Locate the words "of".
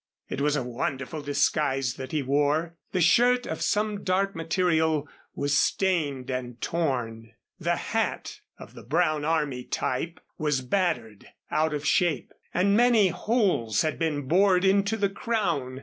3.45-3.61, 8.57-8.73, 11.75-11.85